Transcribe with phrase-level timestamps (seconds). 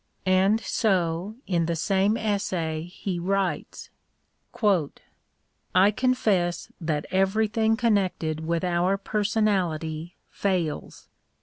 [0.25, 3.91] And so in the same essay he writes:
[5.75, 11.07] I confess that everything connected vsrith our personality fails.